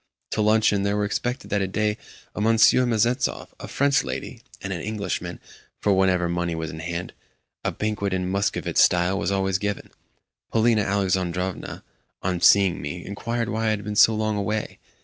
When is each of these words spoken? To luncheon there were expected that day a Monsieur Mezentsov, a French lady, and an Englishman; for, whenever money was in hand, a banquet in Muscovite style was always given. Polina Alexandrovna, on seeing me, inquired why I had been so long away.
To 0.31 0.41
luncheon 0.41 0.81
there 0.81 0.97
were 0.97 1.05
expected 1.05 1.51
that 1.51 1.71
day 1.71 1.95
a 2.33 2.41
Monsieur 2.41 2.87
Mezentsov, 2.87 3.49
a 3.59 3.67
French 3.67 4.03
lady, 4.03 4.41
and 4.59 4.73
an 4.73 4.81
Englishman; 4.81 5.39
for, 5.79 5.93
whenever 5.93 6.27
money 6.27 6.55
was 6.55 6.71
in 6.71 6.79
hand, 6.79 7.13
a 7.63 7.71
banquet 7.71 8.11
in 8.11 8.27
Muscovite 8.27 8.79
style 8.79 9.19
was 9.19 9.29
always 9.31 9.59
given. 9.59 9.91
Polina 10.51 10.81
Alexandrovna, 10.81 11.83
on 12.23 12.41
seeing 12.41 12.81
me, 12.81 13.05
inquired 13.05 13.49
why 13.49 13.67
I 13.67 13.75
had 13.75 13.83
been 13.83 13.95
so 13.95 14.15
long 14.15 14.37
away. 14.37 14.79